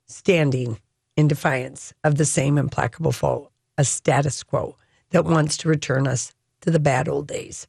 [0.07, 0.79] standing
[1.15, 4.75] in defiance of the same implacable foe, a status quo
[5.11, 7.67] that wants to return us to the bad old days.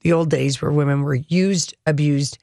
[0.00, 2.38] The old days where women were used, abused,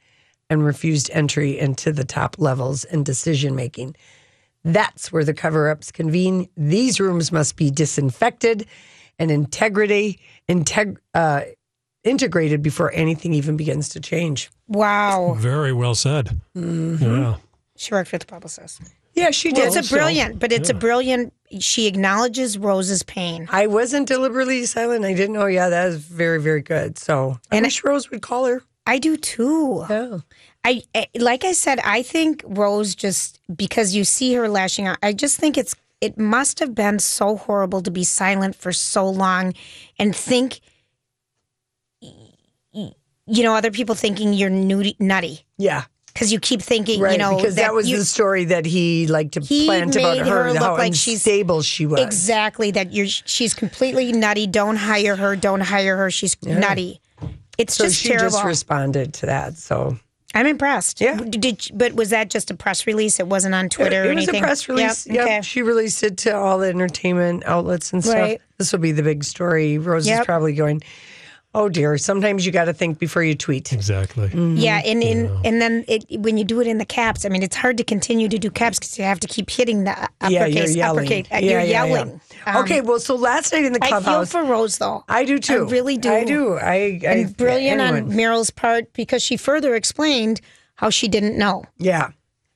[0.48, 3.96] and refused entry into the top levels in decision making.
[4.64, 6.48] That's where the cover ups convene.
[6.56, 8.66] These rooms must be disinfected
[9.18, 11.42] and integrity, integ- uh,
[12.04, 14.50] integrated before anything even begins to change.
[14.68, 15.34] Wow.
[15.38, 16.40] Very well said.
[16.56, 17.04] Mm-hmm.
[17.04, 17.36] Yeah.
[17.76, 18.80] She worked with the publicist.
[19.14, 19.66] Yeah, she did.
[19.66, 21.32] It's a So- brilliant, but it's a brilliant.
[21.60, 23.48] She acknowledges Rose's pain.
[23.50, 25.04] I wasn't deliberately silent.
[25.04, 25.46] I didn't know.
[25.46, 26.98] Yeah, that is very, very good.
[26.98, 28.62] So, I And wish Rose would call her.
[28.86, 29.84] I do too.
[29.90, 30.18] Yeah.
[30.64, 34.98] I I- like I said, I think Rose just because you see her lashing out.
[35.02, 39.08] I just think it's it must have been so horrible to be silent for so
[39.08, 39.52] long
[39.98, 40.60] and think
[43.28, 45.84] you know other people thinking you're nutty, nutty Yeah.
[46.12, 47.12] because you keep thinking Right.
[47.12, 50.16] you know because that, was you, the story that he liked to He plant about
[50.18, 52.00] made her, her look how like she's- unstable she was.
[52.00, 54.46] exactly that you're she's completely nutty.
[54.46, 55.36] Don't hire her.
[55.36, 56.10] Don't hire her.
[56.10, 57.00] She's nutty.
[57.58, 58.30] It's So just she terrible.
[58.30, 59.56] just responded to that.
[59.56, 59.98] So
[60.34, 61.00] I'm impressed.
[61.00, 61.16] Yeah.
[61.16, 63.18] Did, but was that just a press release?
[63.18, 64.42] It wasn't on Twitter it or was anything.
[64.42, 65.06] a press release.
[65.06, 65.14] Yep.
[65.16, 65.24] Yep.
[65.24, 65.40] Okay.
[65.42, 68.14] She released it to all the entertainment outlets and stuff.
[68.16, 68.40] Right.
[68.58, 69.78] This will be the big story.
[69.78, 70.82] Rose is probably going,
[71.58, 71.98] oh dear.
[71.98, 73.72] Sometimes you got to think before you tweet.
[73.72, 74.28] Exactly.
[74.34, 77.42] Yeah, and and, and then it, when you do it in the caps, I mean,
[77.42, 80.30] it's hard to continue to do caps because you have to keep hitting the uppercase.
[80.30, 80.98] Yeah, you're yelling.
[81.00, 81.26] uppercase.
[81.32, 81.84] Uh, Yeah, you're yeah, yeah.
[81.94, 82.20] yelling.
[82.46, 85.04] Um, okay, well, so last night in the I feel for Rose though.
[85.08, 85.66] I do too.
[85.66, 86.10] I really do.
[86.12, 86.54] I do.
[86.54, 88.10] I, I And brilliant on.
[88.10, 90.40] Meryl's part because she further explained
[90.76, 92.10] how she didn't know, Yeah.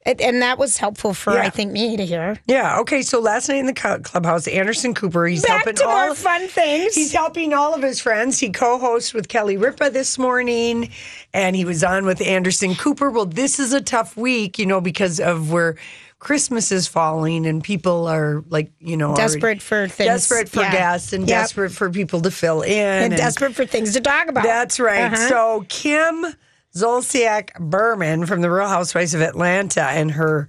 [0.04, 1.42] And, and that was helpful for Yeah.
[1.42, 2.38] I think me to hear.
[2.46, 2.78] Yeah.
[2.80, 3.02] Okay.
[3.02, 6.48] So last night in the clubhouse, Anderson Cooper, he's Back helping to all more fun
[6.48, 6.94] things.
[6.94, 8.38] He's helping all of his friends.
[8.38, 10.90] He co-hosts with Kelly Ripa this morning,
[11.32, 13.10] and he was on with Anderson Cooper.
[13.10, 15.76] Well, this is a tough week, you know, because of where
[16.18, 20.06] Christmas is falling, and people are like, you know, Desperate for things.
[20.06, 20.70] desperate for Yeah.
[20.72, 21.36] gas and Yep.
[21.40, 22.70] desperate for people to fill in,
[23.04, 24.44] and, desperate for things to talk about.
[24.44, 25.12] That's right.
[25.12, 25.28] Uh-huh.
[25.28, 26.24] So Kim
[26.74, 30.48] Zolciak Biermann from the Real Housewives of Atlanta and her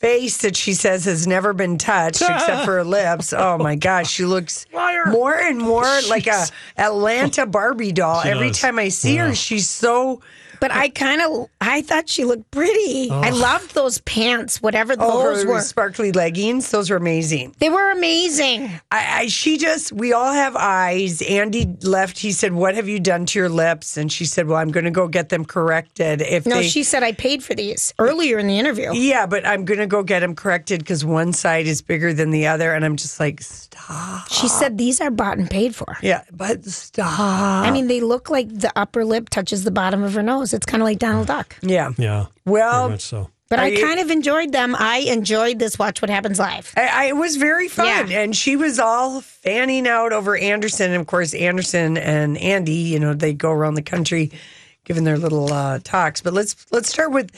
[0.00, 3.32] face that she says has never been touched except for her lips.
[3.32, 6.46] Oh my gosh, she looks more and more like a
[6.76, 8.22] Atlanta Barbie doll.
[8.22, 8.60] She Every does.
[8.60, 9.28] time I see Yeah.
[9.28, 10.20] her, she's so
[10.64, 13.10] But I kind of, I thought she looked pretty.
[13.10, 15.60] I loved those pants, whatever oh those her were.
[15.60, 16.70] sparkly leggings.
[16.70, 17.54] Those were amazing.
[17.58, 18.70] They were amazing.
[18.90, 21.20] I, I she just we all have eyes.
[21.20, 22.18] Andy left.
[22.18, 24.86] He said, "What have you done to your lips?" And she said, "Well, I'm going
[24.86, 28.38] to go get them corrected." If No, they, she said I paid for these earlier
[28.38, 28.94] in the interview.
[28.94, 32.30] yeah, but I'm going to go get them corrected because one side is bigger than
[32.30, 34.30] the other, and I'm just like, stop.
[34.30, 35.98] She said these are bought and paid for.
[36.00, 37.20] Yeah, but stop.
[37.20, 40.53] I mean, they look like the upper lip touches the bottom of her nose.
[40.54, 41.56] It's kind of like Donald Duck.
[41.62, 41.90] Yeah.
[41.98, 42.26] Yeah.
[42.44, 43.30] Well, Very much so.
[43.50, 44.74] But I Are you- kind of enjoyed them.
[44.78, 46.72] I enjoyed this Watch What Happens Live.
[46.76, 48.20] I, I, it was very fun, Yeah.
[48.22, 50.92] and she was all fanning out over Anderson.
[50.92, 54.32] And of course, Anderson and Andy, you know, they go around the country
[54.84, 56.20] giving their little uh, talks.
[56.22, 57.30] But let's let's start with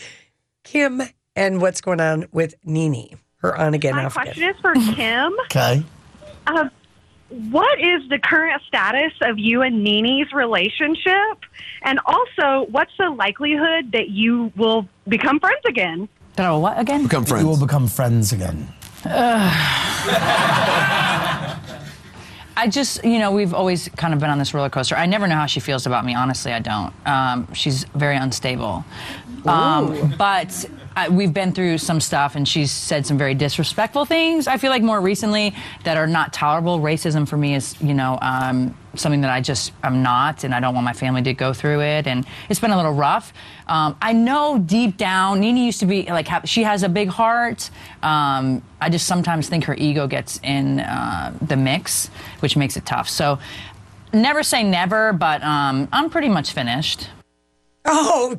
[0.62, 1.02] Kim
[1.34, 4.54] and what's going on with NeNe, her on again, My off question again.
[4.54, 5.34] is for Kim.
[5.46, 5.82] Okay.
[6.46, 6.68] Uh,
[7.28, 11.44] what is the current status of you and NeNe's relationship?
[11.82, 16.08] And also, what's the likelihood that you will become friends again?
[16.38, 17.04] Oh, what again?
[17.04, 17.44] Become friends.
[17.44, 18.68] We will become friends again.
[22.58, 24.96] I just, you know, we've always kind of been on this roller coaster.
[24.96, 26.14] I never know how she feels about me.
[26.14, 26.92] Honestly, I don't.
[27.06, 28.84] Um, she's very unstable.
[29.44, 30.64] Um, but
[30.96, 34.48] I, we've been through some stuff, and she's said some very disrespectful things.
[34.48, 35.54] I feel like more recently
[35.84, 36.80] that are not tolerable.
[36.80, 40.60] Racism for me is, you know, um, something that I just am not, and I
[40.60, 42.06] don't want my family to go through it.
[42.06, 43.34] And it's been a little rough.
[43.66, 47.68] Um, I know deep down, NeNe used to be like she has a big heart.
[48.02, 52.08] Um, I just sometimes think her ego gets in uh, the mix,
[52.40, 53.08] which makes it tough.
[53.10, 53.38] So,
[54.14, 57.08] never say never, but um, I'm pretty much finished.
[57.88, 58.34] Oh,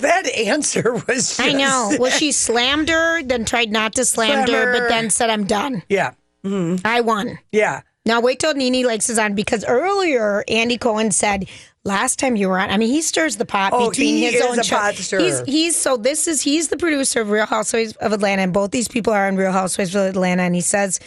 [0.00, 1.38] that answer was.
[1.40, 1.96] I know.
[1.98, 4.80] Well, she slammed her, then tried not to slam Slam her, her.
[4.80, 5.82] but then said, I'm done.
[5.88, 6.12] Yeah.
[6.44, 6.86] Mm-hmm.
[6.86, 7.38] I won.
[7.52, 7.82] Yeah.
[8.04, 11.48] Now wait till NeNe Leakes is on because earlier Andy Cohen said
[11.84, 12.68] last time you were on.
[12.68, 14.76] I mean, he stirs the pot Oh, between he his is own a show.
[14.76, 15.20] pot stirrer.
[15.22, 18.72] He's he's so this is he's the producer of Real Housewives of Atlanta, and both
[18.72, 20.42] these people are on Real Housewives of Atlanta.
[20.42, 20.98] And he says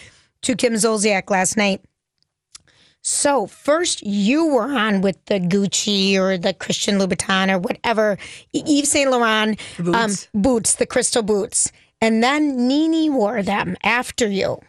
[0.44, 1.82] to Kim Zolciak last night.
[3.08, 8.18] So first you were on with the Gucci or the Christian Louboutin or whatever
[8.52, 10.28] Yves Saint Laurent Boots.
[10.34, 14.60] Um, boots, the crystal boots, and then Nene wore them after you.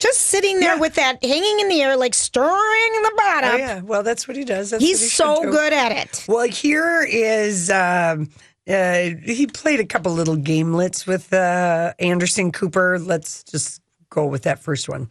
[0.00, 3.50] Just sitting there with that hanging in the air, like stirring the bottom.
[3.52, 3.80] Oh, yeah.
[3.82, 4.70] Well, that's what he does.
[4.70, 6.24] That's He's he so good at it.
[6.26, 8.30] Well, here is um,
[8.66, 12.98] uh, he played a couple little gamelets with uh, Anderson Cooper.
[12.98, 15.10] Let's just go with that first one.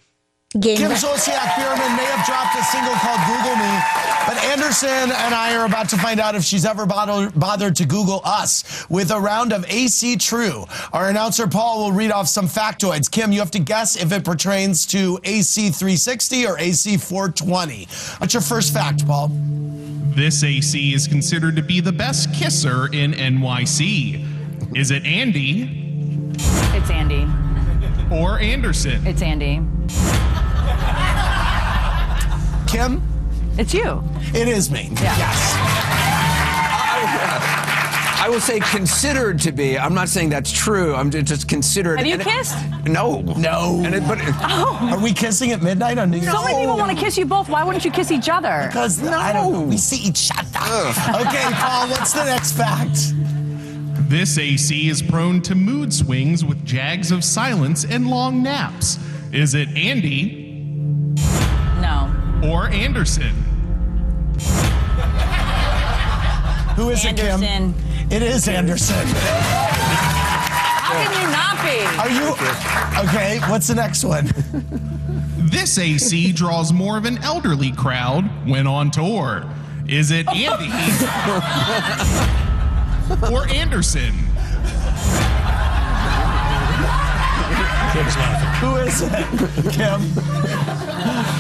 [0.60, 3.80] Game Kim Zolciak Biermann may have dropped a single called Google Me,
[4.28, 7.86] but Anderson and I are about to find out if she's ever bothered, bothered to
[7.86, 10.66] Google us with a round of AC True.
[10.92, 13.10] Our announcer Paul will read off some factoids.
[13.10, 17.88] Kim, you have to guess if it pertains to AC 360 or AC 420.
[18.18, 19.30] What's your first fact, Paul?
[20.14, 24.76] This AC is considered to be the best kisser in NYC.
[24.76, 26.34] Is it Andy
[26.74, 27.51] It's Andy.
[28.12, 29.06] Or Anderson?
[29.08, 29.62] It's Andy.
[32.68, 33.02] Kim?
[33.58, 34.04] It's you.
[34.34, 34.90] It is me.
[34.94, 35.18] Yeah.
[35.18, 35.56] Yes.
[38.24, 39.78] I will say considered to be.
[39.80, 40.94] I'm not saying that's true.
[40.96, 41.98] I'm just considered.
[41.98, 42.56] Have you And it- kissed?
[42.86, 43.22] no.
[43.22, 43.82] No.
[43.84, 44.78] And it, but Oh.
[44.92, 47.26] Are we kissing at midnight on New Year's So many people want to kiss you
[47.26, 47.50] both.
[47.50, 48.66] Why wouldn't you kiss each other?
[48.68, 49.68] Because I don't.
[49.68, 50.90] We see each other.
[51.28, 53.14] Okay, Paul, what's the next fact?
[54.12, 59.00] This AC is prone to mood swings with jags of silence and long naps.
[59.32, 60.66] Is it Andy
[61.80, 62.14] No.
[62.44, 63.30] or Anderson?
[66.76, 67.42] Who is it, Kim?
[67.42, 67.74] Anderson.
[68.12, 69.08] It is Anderson.
[69.08, 71.80] How can you not be?
[71.98, 73.40] Are you okay?
[73.50, 74.30] What's the next one?
[75.38, 79.46] This AC draws more of an elderly crowd when on tour.
[79.88, 80.68] Is it Andy
[83.32, 84.14] or Anderson?
[87.92, 88.52] Kim's laughing.
[88.62, 90.00] Who is it, Kim?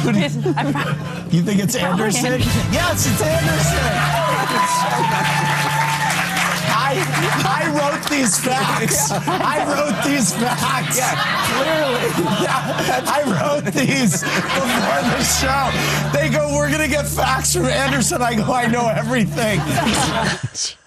[0.01, 0.25] Who do you,
[1.37, 2.25] you think it's Anderson?
[2.25, 2.73] Anderson.
[2.73, 4.71] Yes, it's Anderson.
[6.73, 6.97] I,
[7.47, 9.11] I wrote these facts.
[9.11, 10.99] I wrote these facts.
[11.53, 12.11] Clearly.
[13.07, 15.71] I wrote these before the show.
[16.11, 18.21] They go, we're going to get facts from Anderson.
[18.21, 19.61] I go, I know everything.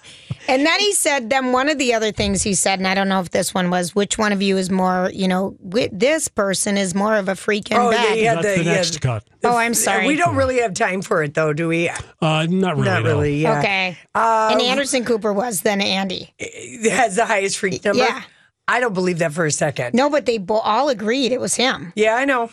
[0.49, 3.09] And then he said, then one of the other things he said, and I don't
[3.09, 6.29] know if this one was, which one of you is more, you know, wi- this
[6.29, 8.19] person is more of a freak in Oh, yeah, bed.
[8.19, 8.35] yeah.
[8.35, 8.75] That's the- the yeah.
[8.75, 9.25] next cut.
[9.43, 10.07] Oh, I'm sorry.
[10.07, 11.89] We don't really have time for it, though, do we?
[11.89, 12.85] Uh, not really.
[12.89, 13.09] Not no.
[13.11, 13.37] really.
[13.37, 13.59] Yeah.
[13.59, 13.99] Okay.
[14.15, 16.33] Um, and Anderson Cooper was then Andy.
[16.91, 18.03] Has the highest freak number.
[18.03, 18.23] Yeah.
[18.67, 19.95] I don't believe that for a second.
[19.95, 21.93] No, but they bo- all agreed it was him.
[21.97, 22.51] Yeah, I know.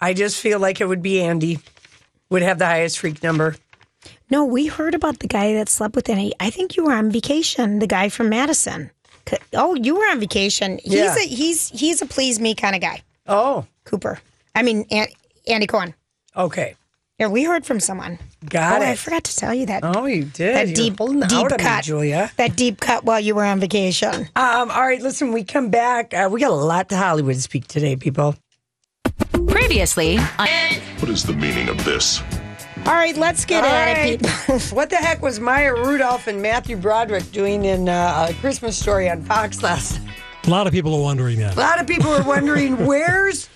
[0.00, 1.58] I just feel like it would be Andy.
[2.30, 3.54] Would have the highest freak number.
[4.30, 6.32] No, we heard about the guy that slept with Annie.
[6.40, 7.78] I think you were on vacation.
[7.78, 8.90] The guy from Madison.
[9.54, 10.78] Oh, you were on vacation.
[10.82, 11.16] He's Yeah.
[11.16, 13.02] a he's he's a please me kind of guy.
[13.26, 14.20] Oh, Cooper.
[14.54, 15.08] I mean An-
[15.46, 15.94] Andy Cohen.
[16.36, 16.74] okay.
[17.18, 18.18] Yeah, we heard from someone.
[18.46, 18.88] Got oh, it.
[18.90, 19.80] I forgot to tell you that.
[19.82, 20.54] Oh, you did.
[20.54, 21.08] That You're deep, deep out
[21.52, 22.30] on me, cut, Julia.
[22.36, 24.28] That deep cut while you were on vacation.
[24.36, 26.12] Um, all right, listen, we come back.
[26.12, 28.36] Uh, we got a lot to Hollywood speak today, people.
[29.48, 30.48] Previously on
[30.98, 32.20] What is the meaning of this?
[32.86, 34.12] All right, let's get All at right.
[34.12, 34.58] it, people.
[34.76, 39.10] what the heck was Maya Rudolph and Matthew Broderick doing in uh, a Christmas story
[39.10, 40.14] on Fox last night?
[40.44, 41.56] A lot of people are wondering that.
[41.56, 43.48] A lot of people are wondering where's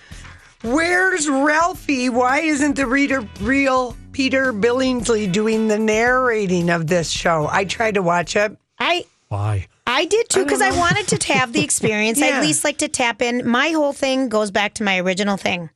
[0.62, 2.09] where's Ralphie?
[2.09, 7.47] Why isn't the reader real Peter Billingsley doing the narrating of this show?
[7.53, 8.57] I tried to watch it.
[8.81, 9.69] I Why?
[9.87, 12.21] I did too because I, wanted to have the experience.
[12.21, 12.37] I Yeah.
[12.38, 13.49] at least like to tap in.
[13.49, 15.71] My whole thing goes back to my original thing.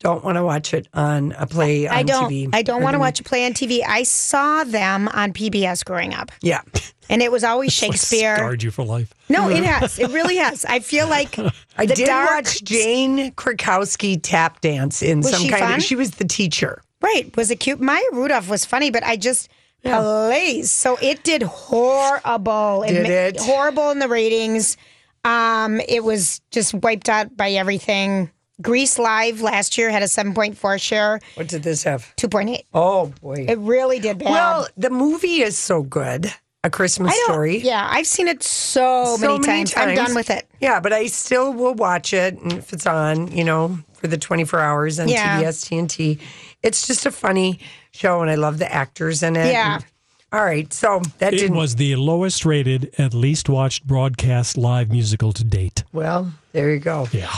[0.00, 2.30] Don't want to watch it on a play on I don't.
[2.30, 2.50] TV.
[2.52, 3.80] I don't want to watch a play on TV.
[3.86, 6.60] I saw them on PBS growing up, Yeah.
[7.08, 8.36] and it was always It's like Shakespeare.
[8.36, 9.12] scarred you for life.
[9.30, 9.98] No, it has.
[9.98, 10.64] It really has.
[10.66, 11.38] I feel like
[11.78, 15.74] I did dark, watch Jane Krakowski tap dance in Was some she kind fun?
[15.76, 15.82] of.
[15.82, 16.82] She was the teacher.
[17.00, 17.34] Right.
[17.36, 17.80] Was it cute?
[17.80, 19.48] Maya Rudolph was funny, but I just
[19.82, 20.70] Hilarious.
[20.72, 22.84] So it did horrible.
[22.86, 23.40] Did ma- it?
[23.40, 24.76] Horrible in the ratings.
[25.24, 28.30] Um, it was just wiped out by everything.
[28.62, 31.20] Grease Live last year had a 7.4 share.
[31.34, 32.12] What did this have?
[32.16, 32.62] 2.8.
[32.72, 33.46] Oh boy.
[33.48, 34.30] It really did bad.
[34.30, 36.32] Well, the movie is so good.
[36.64, 37.58] A Christmas Story.
[37.58, 39.72] Yeah, I've seen it so, many, times.
[39.76, 40.48] I'm done with it.
[40.60, 44.58] Yeah, but I still will watch it if it's on, you know, for the 24
[44.58, 45.40] hours on Yeah.
[45.40, 46.18] TBS TNT.
[46.64, 47.60] It's just a funny
[47.92, 49.52] show and I love the actors in it.
[49.52, 49.76] Yeah.
[49.76, 49.84] And-
[50.32, 50.72] all right.
[50.72, 55.44] So that It didn't was the lowest rated and least watched broadcast live musical to
[55.44, 55.84] date.
[55.92, 57.06] Well, there you go.
[57.12, 57.32] Yeah.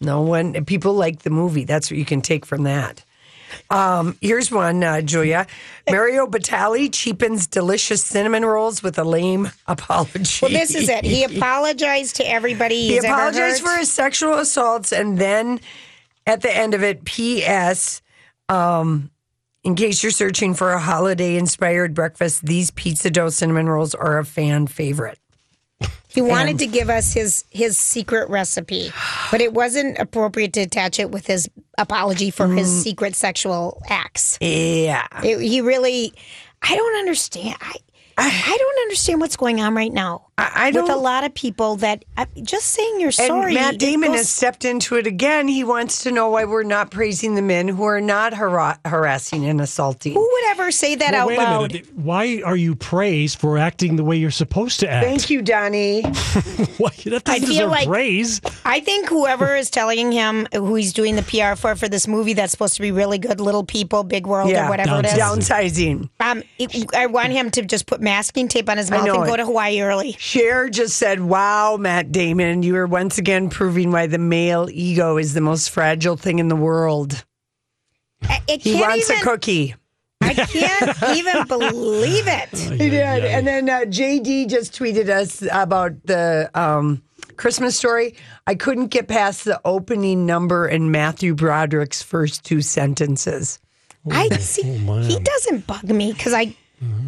[0.00, 1.64] No one, people like the movie.
[1.64, 3.04] That's what you can take from that.
[3.70, 5.46] Um, here's one, uh, Julia.
[5.90, 10.38] Mario Batali cheapens delicious cinnamon rolls with a lame apology.
[10.42, 11.04] Well, this is it.
[11.04, 12.88] He apologized to everybody.
[12.88, 15.60] He apologized for his sexual assaults, and then
[16.26, 18.02] at the end of it, P.S.
[18.48, 19.10] Um,
[19.64, 24.24] in case you're searching for a holiday-inspired breakfast, these pizza dough cinnamon rolls are a
[24.24, 25.18] fan favorite.
[26.08, 28.92] He wanted And- to give us his his secret recipe,
[29.30, 32.82] but it wasn't appropriate to attach it with his apology for his Mm.
[32.82, 34.36] secret sexual acts.
[34.40, 36.12] Yeah, It- he really.
[36.62, 37.56] I don't understand.
[37.60, 37.74] I
[38.16, 40.27] I don't understand what's going on right now.
[40.38, 42.04] I, I with a lot of people that
[42.42, 43.54] just saying you're sorry.
[43.54, 45.48] Matt Damon goes- has stepped into it again.
[45.48, 49.44] He wants to know why we're not praising the men who are not har- harassing
[49.46, 50.12] and assaulting.
[50.14, 51.70] Who would ever say that Well, out wait loud?
[51.70, 51.94] a minute.
[51.96, 55.04] Why are you praised for acting the way you're supposed to act?
[55.04, 56.02] Thank you, Donnie.
[56.78, 58.40] Why, that I doesn't feel deserve like- praise.
[58.64, 62.34] I think whoever is telling him who he's doing the PR for for this movie
[62.34, 65.12] that's supposed to be really good, Little People, Big World, Yeah, or whatever it is.
[65.14, 66.08] downsizing.
[66.20, 69.34] Um, it, I want him to just put masking tape on his mouth and go
[69.34, 69.38] it.
[69.38, 70.12] to Hawaii early.
[70.28, 75.16] Cher just said, Wow, Matt Damon, you are once again proving why the male ego
[75.16, 77.24] is the most fragile thing in the world.
[78.46, 79.74] It He can't wants even, a cookie.
[80.20, 82.50] I can't even believe it.
[82.50, 83.24] He did.
[83.24, 87.02] And then uh, JD just tweeted us about the um,
[87.38, 88.14] Christmas story.
[88.46, 93.60] I couldn't get past the opening number and Matthew Broderick's first two sentences.
[94.10, 94.78] I see.
[94.80, 95.04] man.
[95.04, 96.54] he doesn't bug me because I,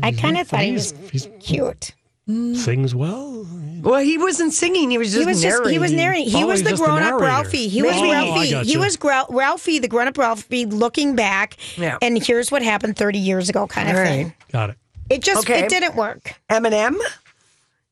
[0.03, 1.93] I kind of thought he was He's, cute.
[2.31, 3.47] He's sings well.
[3.83, 4.91] Well, he wasn't singing.
[4.91, 5.63] He was just he was narrating.
[5.65, 6.29] just he was narrating.
[6.29, 7.19] He Oh, was the grown up.
[7.21, 7.67] Ralphie.
[7.69, 8.71] He was Oh, I Ralphie.
[8.71, 11.57] He was Gra- Ralphie, the grown up Ralphie, looking back.
[11.79, 11.97] Yeah.
[12.03, 14.25] And here's what happened 30 years ago, kind of All thing.
[14.27, 14.35] right.
[14.53, 14.77] Got it.
[15.09, 15.61] It just Okay.
[15.65, 16.35] it didn't work.
[16.51, 16.97] Eminem,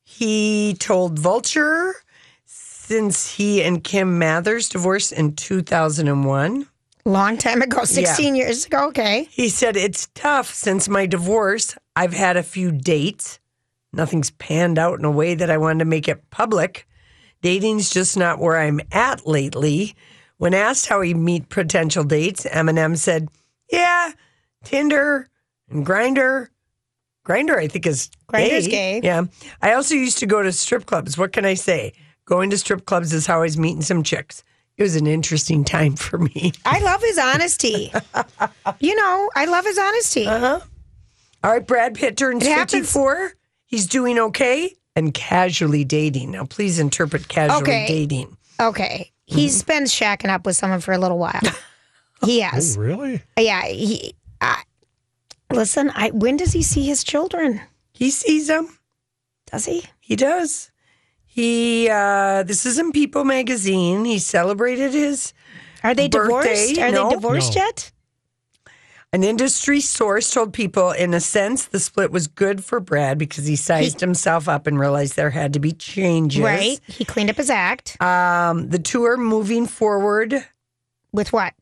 [0.05, 1.95] he told Vulture
[2.45, 6.67] since he and Kim Mathers divorced in 2001.
[7.05, 8.89] Long time ago, 16 years ago.
[8.89, 9.27] Okay.
[9.31, 11.77] He said, It's tough since my divorce.
[11.97, 13.39] I've had a few dates.
[13.93, 16.87] Nothing's panned out in a way that I wanted to make it public.
[17.43, 19.95] Dating's just not where I'm at lately.
[20.39, 23.29] When asked how he meet potential dates, Eminem said,
[23.71, 24.13] Yeah,
[24.65, 25.29] Tinder
[25.69, 26.49] and Grindr.
[27.27, 29.01] Grindr, I think, is Grindr's gay.
[29.03, 29.25] Yeah.
[29.61, 31.19] I also used to go to strip clubs.
[31.19, 31.93] What can I say?
[32.25, 34.43] Going to strip clubs is how I was meeting some chicks.
[34.77, 36.53] It was an interesting time for me.
[36.65, 37.93] I love his honesty.
[38.81, 40.27] you know, I love his honesty.
[40.27, 40.61] Uh-huh.
[41.45, 42.93] All right, Brad Pitt turns It happens.
[43.71, 43.77] 54.
[43.77, 46.33] He's doing okay and casually dating.
[46.33, 47.87] Now, please interpret casually Okay.
[47.87, 48.37] dating.
[48.61, 49.13] Okay.
[49.27, 51.41] He's been shacking up with someone for a little while.
[52.25, 52.77] He has.
[52.77, 53.23] Oh, really?
[53.39, 53.63] Yeah.
[53.65, 54.13] He.
[54.41, 54.63] I
[55.53, 55.93] listen.
[55.95, 56.11] I.
[56.11, 57.61] When does he see his children?
[57.95, 58.77] He sees them.
[59.53, 59.85] Does he?
[60.01, 60.73] He does.
[61.27, 64.05] He, uh, this is in People magazine.
[64.05, 65.33] He celebrated his.
[65.85, 66.75] Are they birthday.
[66.75, 66.79] divorced?
[66.81, 67.09] Are No.
[67.09, 67.63] they divorced No.
[67.63, 67.93] yet?
[69.11, 73.47] An industry source told people, in a sense, the split was good for Brad because
[73.47, 76.43] he sized himself up and realized there had to be changes.
[76.43, 76.79] Right.
[76.87, 78.01] He cleaned up his act.
[78.03, 80.45] Um, the two are moving forward
[81.11, 81.55] With what?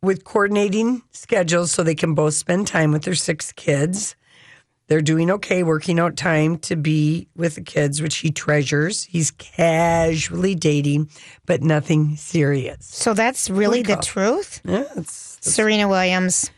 [0.00, 4.16] with coordinating schedules so they can both spend time with their six kids.
[4.86, 9.04] They're doing okay, working out time to be with the kids, which he treasures.
[9.04, 11.10] He's casually dating,
[11.44, 12.86] but nothing serious.
[12.86, 14.62] So that's really the truth?
[14.64, 16.50] Yeah, it's Serena Williams.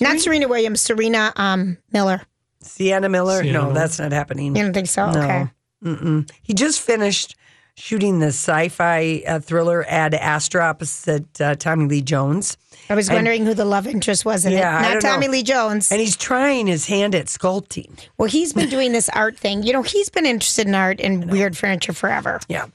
[0.00, 2.22] Not Serena Williams, Serena um, Miller.
[2.60, 3.42] Sienna Miller.
[3.42, 3.74] Sienna no, Miller.
[3.74, 4.56] that's not happening.
[4.56, 5.10] You don't think so?
[5.10, 5.20] No.
[5.20, 5.46] Okay.
[5.84, 6.30] Mm-mm.
[6.42, 7.36] He just finished
[7.76, 12.56] shooting the sci-fi uh, thriller Ad Astra opposite uh, Tommy Lee Jones.
[12.88, 14.82] I was And- wondering who the love interest was in Yeah, it.
[14.82, 15.10] Not don't know.
[15.10, 15.92] Tommy Lee Jones.
[15.92, 17.90] And he's trying his hand at sculpting.
[18.16, 19.62] Well, he's been doing this art thing.
[19.62, 22.40] You know, he's been interested in art and weird furniture forever.
[22.48, 22.66] Yeah.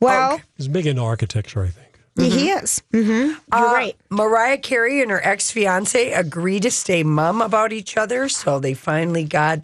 [0.00, 1.83] Well, He's big into architecture, I think.
[2.16, 2.82] He is.
[2.92, 3.10] Mm-hmm.
[3.28, 3.96] You're Uh, right.
[4.10, 8.74] Mariah Carey and her ex fiance agree to stay mum about each other, so they
[8.74, 9.60] finally got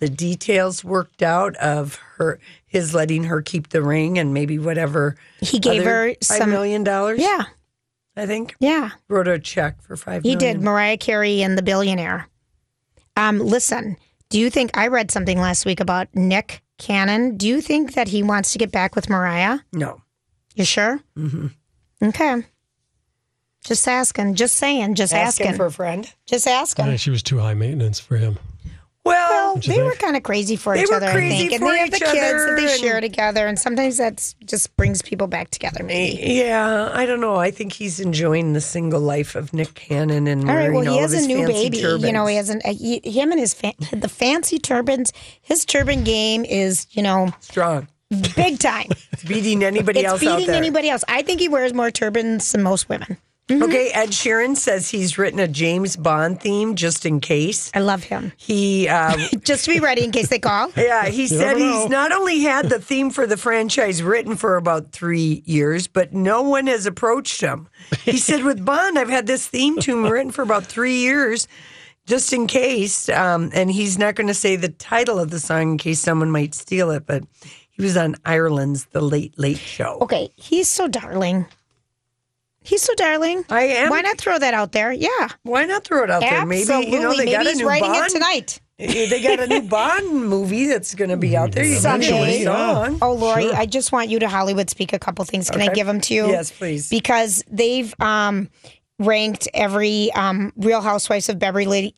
[0.00, 5.14] the details worked out of her his letting her keep the ring and maybe whatever
[5.40, 7.20] He gave her five some million dollars.
[7.20, 7.42] Yeah,
[8.16, 8.90] I think yeah.
[9.08, 10.22] wrote a check for five.
[10.22, 10.56] He million.
[10.56, 10.64] did.
[10.64, 12.28] Mariah Carey and the billionaire.
[13.16, 13.96] Um, listen,
[14.30, 17.36] do you think I read something last week about Nick Cannon?
[17.36, 19.58] Do you think that he wants to get back with Mariah?
[19.72, 20.00] No.
[20.56, 20.98] You sure?
[21.16, 21.48] Mm-hmm.
[22.02, 22.44] Okay.
[23.64, 24.34] Just asking.
[24.34, 24.96] Just saying.
[24.96, 25.56] Just Asking asking.
[25.56, 26.12] for a friend.
[26.26, 26.86] Just asking.
[26.86, 28.38] Yeah, she was too high maintenance for him.
[29.04, 29.84] Well, Don't They think?
[29.84, 31.52] were kind of crazy for They each other, crazy I think.
[31.60, 35.02] And they have the each kids that they share together, and sometimes that just brings
[35.02, 35.82] people back together.
[35.82, 36.22] Maybe.
[36.34, 37.34] Yeah, I don't know.
[37.34, 40.70] I think he's enjoying the single life of Nick Cannon and All right.
[40.70, 41.80] wearing Well, all he of has a new fancy baby.
[41.80, 42.04] turbans.
[42.04, 45.12] You know, he has an uh, he, him and his fa- the fancy turbans.
[45.40, 47.88] His turban game is, you know, strong,
[48.36, 48.88] big time.
[49.12, 50.56] it's beating anybody it's else out beating there.
[50.56, 51.04] anybody else.
[51.08, 53.18] I think he wears more turbans than most women.
[53.48, 53.64] Mm-hmm.
[53.64, 57.72] Okay, Ed Sheeran says he's written a James Bond theme just in case.
[57.74, 58.32] I love him.
[58.36, 60.70] He, uh, Just to be ready in case they call.
[60.76, 64.92] yeah, he said he's not only had the theme for the franchise written for about
[64.92, 67.68] three years, but no one has approached him.
[68.04, 71.48] He said, with Bond, I've had this theme tune written for about three years.
[72.06, 75.72] Just in case, um, and he's not going to say the title of the song
[75.72, 77.22] in case someone might steal it, but
[77.82, 79.98] he was on Ireland's The Late Late Show.
[80.02, 81.46] Okay, he's so darling.
[82.60, 83.44] He's so darling.
[83.50, 83.90] I am.
[83.90, 84.92] Why not throw that out there?
[84.92, 85.28] Yeah.
[85.42, 86.46] Why not throw it out there?
[86.46, 86.68] Maybe you
[87.00, 87.24] know Absolutely.
[87.24, 88.06] they got Maybe a he's new writing Bond.
[88.06, 88.60] it tonight.
[88.78, 91.64] They got a new Bond movie that's going to be out there.
[91.64, 92.44] You need a Someday.
[92.44, 92.98] song.
[93.02, 95.50] Oh, Lori, I just want you to Hollywood speak a couple things.
[95.50, 96.28] Can I give them to you?
[96.28, 96.88] Yes, please.
[96.88, 98.48] Because they've um,
[99.00, 101.96] ranked every um, Real Housewives of Beverly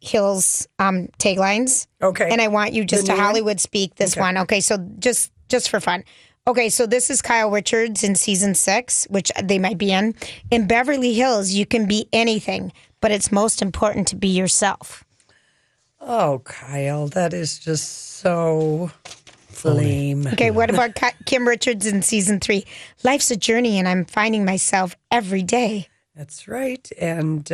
[0.00, 1.86] Hills um, taglines.
[2.02, 2.28] Okay.
[2.30, 3.22] And I want you just The to new?
[3.22, 4.20] Hollywood speak this Okay.
[4.20, 4.38] one.
[4.38, 6.04] Okay, so just just for fun.
[6.46, 10.14] Okay, so this is Kyle Richards in season six, which they might be in.
[10.50, 15.04] In Beverly Hills, you can be anything, but it's most important to be yourself.
[16.00, 18.90] Oh, Kyle, that is just so
[19.64, 20.26] lame.
[20.28, 20.92] Okay, what about
[21.26, 22.64] Kim Richards in season three?
[23.04, 25.88] Life's a journey, and I'm finding myself every day.
[26.14, 27.50] That's right, and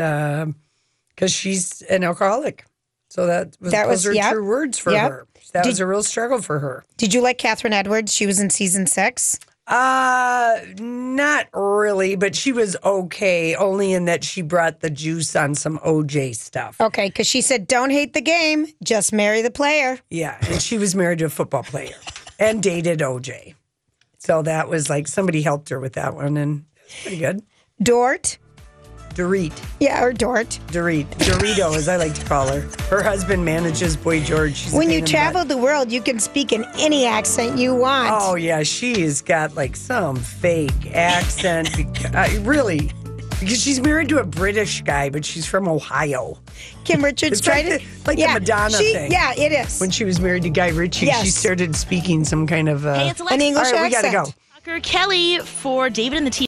[1.14, 2.64] because she's an alcoholic,
[3.08, 4.32] so that was That those was- are yep.
[4.32, 5.10] true words for Yep.
[5.10, 5.26] her.
[5.52, 6.84] That Did- was a real struggle for her.
[6.96, 8.12] Did you like Kathryn Edwards?
[8.12, 9.38] She was in season six.
[9.66, 15.54] Uh, not really, but she was okay, only in that she brought the juice on
[15.54, 16.78] some OJ stuff.
[16.80, 20.76] Okay, because she said, "Don't hate the game, just marry the player." Yeah, and she
[20.76, 21.94] was married to a football player
[22.38, 23.54] and dated OJ.
[24.18, 26.64] So that was like somebody helped her with that one, and
[27.02, 27.42] pretty good.
[27.82, 28.36] Dort,
[29.14, 30.58] Dorit, yeah, or Dort.
[30.68, 32.62] Dorit, Dorito, as I like to call her.
[32.88, 34.56] Her husband manages Boy George.
[34.56, 37.74] She's When you in the travel the world, you can speak in any accent you
[37.74, 38.08] want.
[38.12, 41.70] Oh yeah, she's got like some fake accent.
[41.94, 42.90] Because, uh, really,
[43.40, 46.38] because she's married to a British guy, but she's from Ohio.
[46.84, 47.82] Kim Richards It's tried like it.
[48.04, 49.12] the- like the Madonna she- thing.
[49.12, 49.80] Yeah, it is.
[49.80, 53.10] When she was married to Guy Ritchie, she started speaking some kind of uh, Hey,
[53.10, 54.24] it's An English All right, we gotta go.
[54.54, 56.42] Tucker Kelly for David and the T.